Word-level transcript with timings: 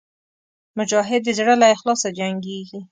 مجاهد 0.77 1.21
د 1.25 1.29
زړه 1.39 1.53
له 1.61 1.67
اخلاصه 1.75 2.09
جنګېږي. 2.19 2.79